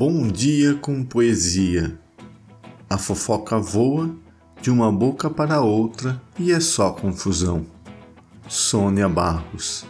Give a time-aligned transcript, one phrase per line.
[0.00, 2.00] Bom dia com poesia.
[2.88, 4.16] A fofoca voa
[4.62, 7.66] de uma boca para outra e é só confusão.
[8.48, 9.84] Sônia Barros.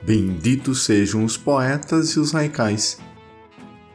[0.00, 3.00] Benditos sejam os poetas e os raicais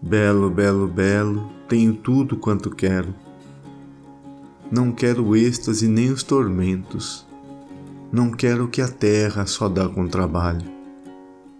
[0.00, 3.12] Belo, belo, belo, tenho tudo quanto quero.
[4.70, 7.26] Não quero o êxtase nem os tormentos.
[8.12, 10.70] Não quero que a terra só dá com trabalho.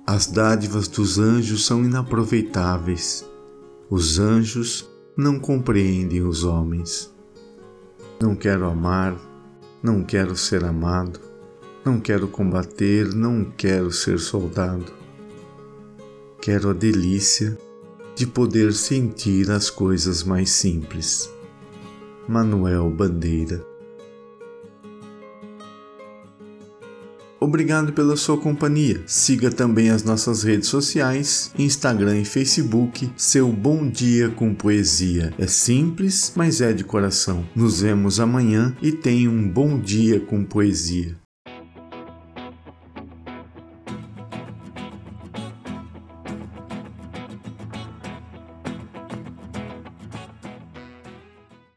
[0.07, 3.29] As dádivas dos anjos são inaproveitáveis.
[3.91, 7.13] Os anjos não compreendem os homens.
[8.21, 9.17] Não quero amar,
[9.83, 11.19] não quero ser amado,
[11.85, 15.02] não quero combater, não quero ser soldado
[16.43, 17.57] quero a delícia
[18.15, 21.31] de poder sentir as coisas mais simples.
[22.29, 23.73] Manuel Bandeira
[27.43, 29.03] Obrigado pela sua companhia.
[29.05, 35.35] Siga também as nossas redes sociais, Instagram e Facebook, seu Bom Dia com Poesia.
[35.37, 37.45] É simples, mas é de coração.
[37.53, 41.22] Nos vemos amanhã e tenha um bom dia com poesia.